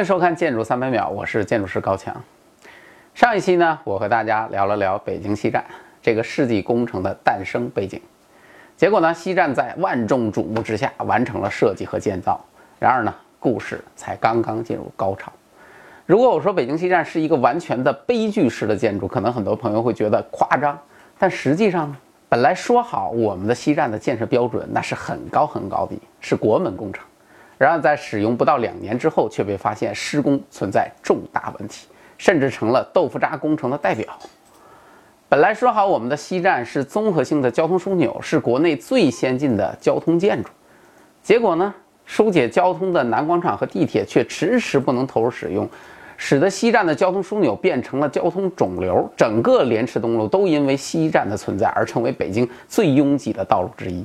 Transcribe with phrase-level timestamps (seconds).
[0.00, 2.24] 欢迎收看《建筑三百秒》，我是建筑师高强。
[3.14, 5.62] 上一期呢，我和大家聊了聊北京西站
[6.00, 8.00] 这个世纪工程的诞生背景。
[8.78, 12.42] 结果呢，西站在万众瞩目之下完成了设计和建造。
[12.78, 15.30] 然而呢，故事才刚刚进入高潮。
[16.06, 20.78] 如果我说北京西站是一个完全的悲剧式的建筑，可能很多朋友会觉得夸张。
[21.18, 27.04] 但实际上呢，本来说好我们的西站的建设标准那是很高很高的，是国门工程。
[27.60, 34.06] 然而，在使用不到两年之后，却被发现施工存在重大问题，甚至成了豆腐渣工程的代表。
[35.28, 40.48] 本来说好，我们的西站是综合性的交通枢纽，是国内最先进的交通建筑。
[41.22, 41.74] 结果呢，
[42.06, 45.68] 疏解交通的南广场和地铁却迟迟不能投入使用，
[46.16, 49.06] 使得西站的交通枢纽变成了交通肿瘤。
[49.14, 54.02] 整个莲池东路都因为西站的存在而成为北京最拥挤的道路之一。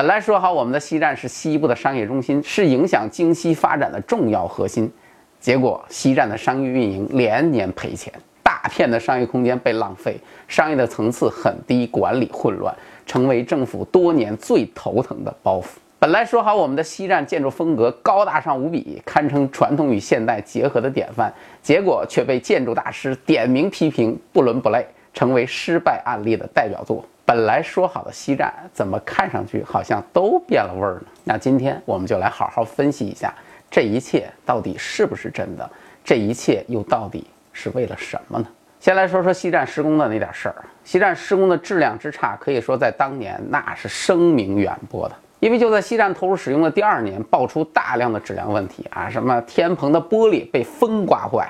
[0.00, 4.90] 本来说好，我们的西站是西部的商业中心，是影响京西发展的重要核心。
[5.38, 8.10] 结果，西站的商业运营连年赔钱，
[8.42, 15.66] 大片的商业空间被浪费，商业的层次很低，管理混乱，成为政府多年最头疼的包袱。
[15.98, 27.04] 本来说好，我们的西站建筑风格高大上无比，堪称传统与现代结合的典范，结果却被建筑大师点名批评，不伦不类，成为失败案例的代表作。
[27.30, 31.02] 本来说好的西站，怎么看上去好像都变了味儿呢？
[31.22, 33.32] 那今天我们就来好好分析一下，
[33.70, 35.70] 这一切到底是不是真的？
[36.02, 38.46] 这一切又到底是为了什么呢？
[38.80, 40.56] 先来说说西站施工的那点事儿。
[40.82, 45.14] 西站施工的质量之差，可以说在当年那是声名远播的。
[45.38, 51.48] 因为就在西站投入使用的第二年，爆出大量的质量问题啊，什么天棚的玻璃被风刮坏。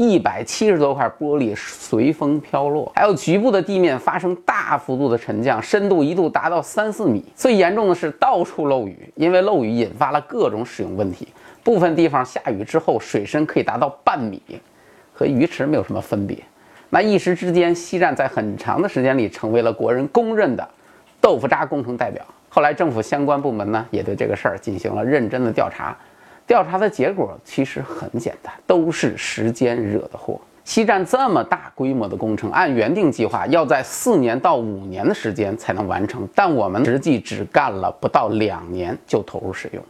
[0.00, 7.22] 一百七十多块玻璃随风飘落，还有局部的地面发生大幅度的沉降，深度一度达到三四米。
[7.36, 11.28] 最严重的是到处漏雨，因为漏雨引发了各种使用问题。
[11.62, 14.40] 部分地方下雨之后，水深可以达到半米，
[15.12, 16.38] 和鱼池没有什么分别。
[16.88, 20.66] 那一时之间，西站在很长的时间里成为了国人公认的
[21.20, 22.24] 豆腐渣工程代表。
[22.48, 25.94] 后来政府相关部门呢，也对这个事儿进行了认真的调查。
[26.50, 30.36] 调查的结果其实很简单，都是时间惹的祸。
[30.64, 39.84] 西站这么大规模的工程，按原定计划要在四年到五年的时间才能完成，但我们实际只干了不到两年就投入使用，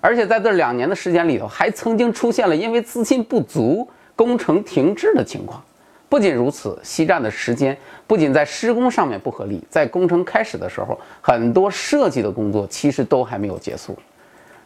[0.00, 5.60] 而且在这两年的时间里头，还曾经出现了因为资金不足工程停滞的情况。
[6.08, 7.76] 不仅如此，西站的时间
[8.06, 13.98] 不仅在施工上面不合理，在工程开始的时候，很多设计的工作其实都还没有结束。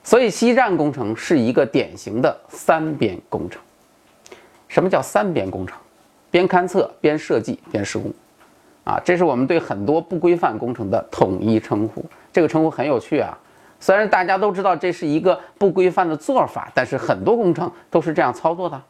[0.08, 3.60] 所以，西站工程是一个典型的三边工程。
[4.66, 5.76] 什么叫三边工程？
[6.30, 8.10] 边勘测、边设计、边施工。
[8.84, 12.02] 啊，这是我们对很多不规范工程的统一称呼。
[12.32, 13.36] 这个称呼很有趣啊。
[13.80, 18.82] 虽然大家都知道这是一个不规范的做法，但是很多工程都是这样操作的。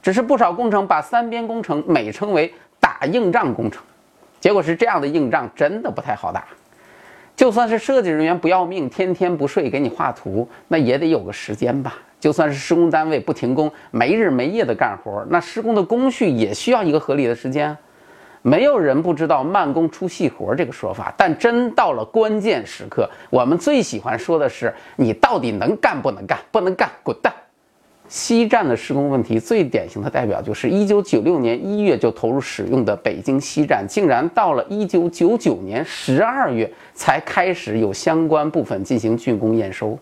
[0.00, 2.50] 只是不少工程把三边工程美称为
[2.80, 3.82] 打硬仗工程，
[4.40, 6.46] 结果是这样的硬仗真的不太好打。
[7.36, 11.94] 就算是设计人员不要命，天天不睡给你画图，那也得有个时间吧。
[12.18, 17.76] 就算是施工单位不停工，没日没夜的干活，那施工的工序也需要一个合理的时间。
[18.40, 26.38] 没有人不知道慢工出细活这个说法，但真到了关键时刻，我们最喜欢说的是：你到底能干不能干？
[26.50, 27.32] 不能干，滚蛋！
[28.08, 39.98] 西站的施工问题最典型的代表就是1996年1月就投入使用的北京西站，竟然到了1999年12月才开始有相关部分进行竣工验收，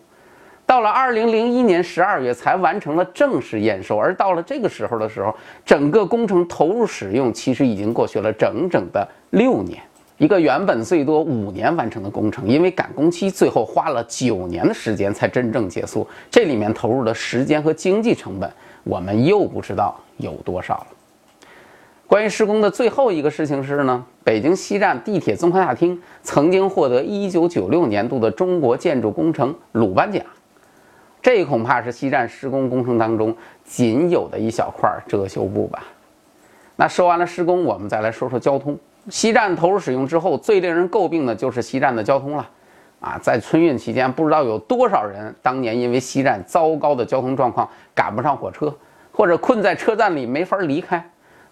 [0.65, 5.35] 到了2001年12月才完成了正式验收，而到了这个时候的时候，
[5.65, 9.81] 整个工程投入使用其实已经过去了整整的六年。
[10.17, 16.07] 一个原本最多五年完成的工程，因为赶工期，最后花了九年的时间才真正结束。
[16.31, 18.49] 这里面投入的时间和经济成本，
[18.85, 20.87] 我们又不知道有多少了。
[22.07, 30.23] 关于施工的最后一个事情是呢，北京西站地铁综合大厅曾经获得一九九六年度的中国建筑工程鲁班奖，
[31.21, 33.35] 这恐怕是西站施工工程当中
[33.65, 35.83] 仅有的一小块遮羞布吧。
[36.77, 38.77] 那说完了施工，我们再来说说交通。
[39.09, 42.49] 西站投入使用之后，最令人诟病的就是西站的交通了，
[42.99, 48.75] 啊，在春运期间，不知道有多少人当年因为西站糟糕的交通状况赶不上火车，
[49.11, 51.03] 或者困在车站里没法离开。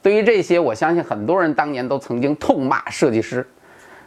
[0.01, 3.47] 对于这些，我相信很多人当年都曾经痛骂设计师。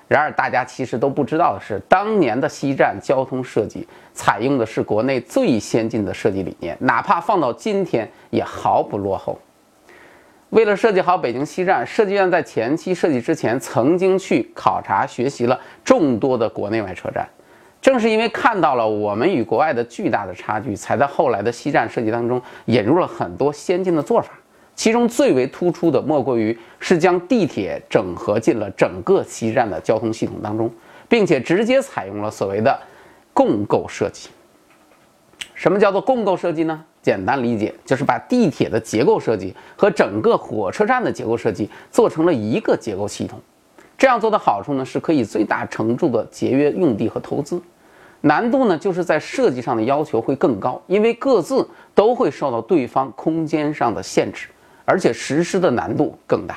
[0.08, 9.36] 然而，大家其实都不知道的是，当年的西站交通设计采用的是国内最先进的设计理念，哪怕放到今天也毫不落后。
[10.50, 17.28] 为了设计好北京西站，设计院在前期设计之前，曾经去考察学习了众多的国内外车站，
[17.82, 24.32] 正是因为看到了我们与国外的巨大的差距，才在后来的西站设计当中引入了很多先进的做法。
[24.76, 30.70] 其中最为突出的，莫过于是将地铁整合进了整个西站的交通系统当中，
[31.08, 32.78] 并且直接采用了所谓的
[33.32, 34.28] 共构设计。
[35.54, 36.84] 什么叫做共构设计呢？
[37.02, 43.40] 简单理解就是把地铁的结构设计和整个火车站的结构设计做成了一个结构系统。
[43.96, 47.62] 这样做的好处呢，是可以最大程度的节约用地和投资。
[48.22, 54.48] 难度呢，就是在设计上的要求会更高，因为各自都会受到对方空间上的限制，
[54.84, 56.56] 而且实施的难度更大。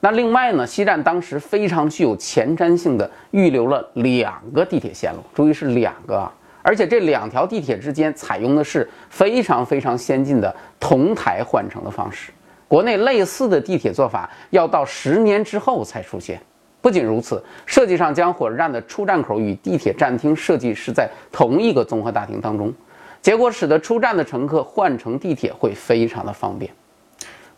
[0.00, 6.32] 那另外呢，西站当时非常具有前瞻性的预留了两个地铁线路，注意是两个啊。
[6.66, 12.32] 而且这两条地铁之间采用的是非常非常先进的同台换乘的方式。
[12.66, 16.40] 国内类似的地铁做法要到十年之后才出现。
[16.80, 22.74] 不仅如此，设计上将火车站的出站口与地铁站厅设计是在同一个综合大厅当中，
[23.22, 26.68] 结果使得出站的乘客换乘地铁会非常的方便。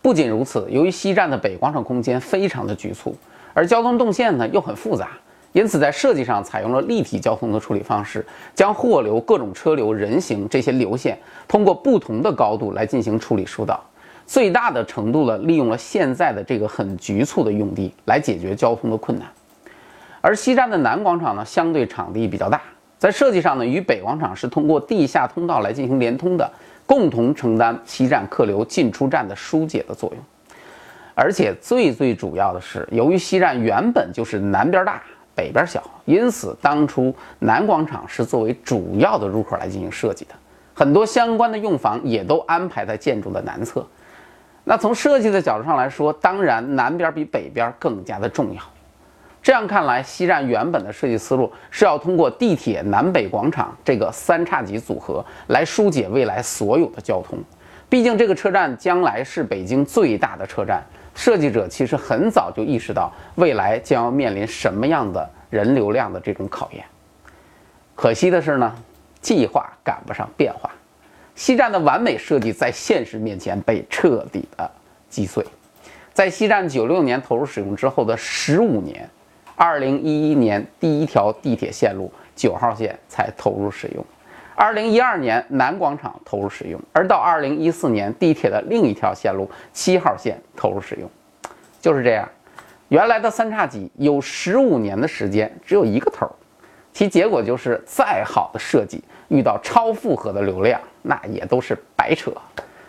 [0.02, 3.16] 不仅如此，由于西站的北广场空间非常的局促，
[3.54, 5.12] 而交通动线呢又很复杂。
[5.58, 8.24] 因此，在设计上采用了立体交通的处理方式，
[8.54, 11.18] 将货流、各种车流、人行这些流线
[11.48, 13.82] 通过不同的高度来进行处理疏导，
[14.24, 19.26] 最大的程度的利用了现在的这个很局促的用地来解决交通的困难。
[20.20, 22.62] 而西站的南广场呢，相对场地比较大，
[22.96, 26.48] 在设计上呢，与北广场是通过地下通道来进行连通的，
[26.86, 30.24] 共同承担西站客流进出站的疏解的作用。
[31.16, 35.02] 而且最最主要的是，由于西站原本就是南边大。
[35.38, 40.34] 北边小，因此当初南广场是作为主要的入口来进行设计的，
[40.74, 43.86] 很多相关的用房也都安排在建筑的南侧。
[44.64, 48.60] 那从设计的角度上来说，当然南边比北边更加的重要。
[49.40, 57.38] 这样看来，西站原本的设计思路是要通过地铁南北广场这个三叉戟组合来疏解未来所有的交通。
[57.88, 60.82] 毕竟这个车站将来是北京最大的车站。
[61.18, 66.84] 设计者其实很早就意识到未来将要面临什么样的人流量的这种考验。
[67.96, 68.72] 可惜的是呢，
[69.20, 70.70] 计划赶不上变化，
[71.34, 74.70] 西站的完美设计在现实面前被彻底的
[75.10, 75.44] 击碎。
[76.14, 79.10] 在西站九六年投入使用之后的十五年，
[79.56, 84.06] 二零一一年第一条地铁线路九号线才投入使用。
[84.58, 91.08] 二零一二年南广场投入使用，而到二零一四年地铁的另一条线路七号线投入使用，
[91.80, 92.28] 就是这样。
[92.88, 96.28] 原来的三叉戟有十五年的时间，只有一个头，
[96.92, 102.32] 其结果就是再好的设计遇到超负荷的流量，那也都是白扯。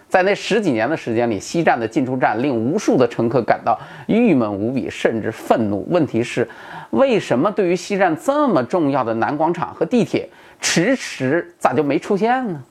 [0.10, 5.86] 在那十几年的时间里，西站的进出站令无数的乘客感到郁闷无比，甚至愤怒。
[5.90, 6.50] 问题是，
[6.90, 10.28] 为什么对于西站这么重要的南广场和地铁？
[10.60, 12.62] 迟迟咋就没出现呢？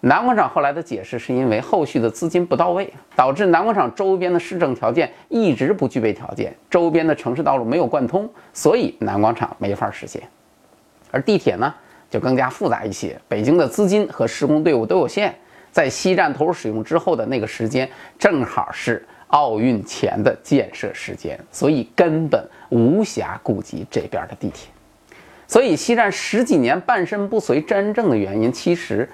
[0.00, 10.22] 南广场后来的解释是因为后续的资金不到位，导致南广场周边的市政条件一直不具备条件，周边的城市道路没有贯通，所以南广场没法实现。
[11.10, 11.72] 而地铁呢，
[12.10, 13.18] 就更加复杂一些。
[13.28, 15.34] 北京的资金和施工队伍都有限，
[15.74, 24.68] 在西站投入使用之后的那个时间，正好是奥运前的建设时间，所以根本无暇顾及这边的地铁。
[25.48, 29.10] 所以西站十几年半身不遂，真正的原因其实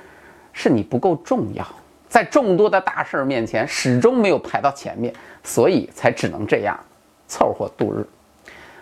[0.53, 1.67] 是你不够重要，
[2.11, 5.11] 在众多的大事儿面前始终没有排到前面，
[5.43, 6.79] 所以才只能这样
[7.27, 8.07] 凑合度日。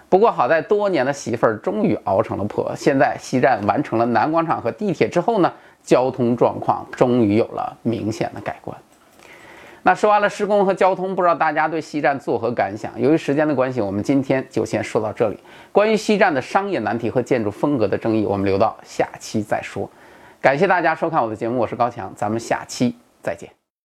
[0.08, 5.52] 不过好在多年的媳妇儿终于熬成了婆，现在西站完成了南广场和地铁之后呢，
[5.88, 8.76] 交通状况终于有了明显的改观。
[9.82, 12.92] 那说完了施工和交通，不知道大家对西站作何感想？
[13.00, 15.38] 由于时间的关系，我们今天就先说到这里。
[15.72, 19.88] 关于西站的商业难题和建筑风格的争议，我们留到下期再说。
[20.42, 23.57] 感谢大家收看我的节目，我是高强，咱们下期再见。